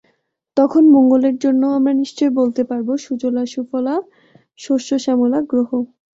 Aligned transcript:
তখন 0.57 0.83
মঙ্গলের 0.95 1.35
জন্যও 1.37 1.75
আমরা 1.77 1.93
নিশ্চয়ই 2.01 2.37
বলতে 2.39 2.61
পারব, 2.69 2.87
সুজলা 2.97 3.43
সুফলা 3.53 3.95
শস্য 4.59 4.89
শ্যামলা 5.03 5.39
গ্রহ। 5.49 5.69